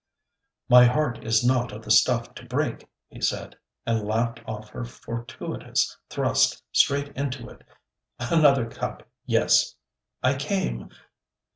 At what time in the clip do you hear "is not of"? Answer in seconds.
1.23-1.83